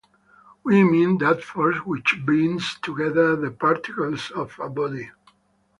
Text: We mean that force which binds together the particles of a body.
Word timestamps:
We 0.63 0.83
mean 0.83 1.19
that 1.19 1.43
force 1.43 1.77
which 1.85 2.21
binds 2.25 2.79
together 2.81 3.35
the 3.35 3.51
particles 3.51 4.31
of 4.31 4.57
a 4.59 4.67
body. 4.67 5.11